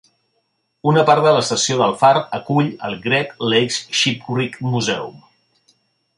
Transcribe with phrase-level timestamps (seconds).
[0.91, 5.23] Una part de l'estació del far acull el Great Lakes Shipwreck Museum.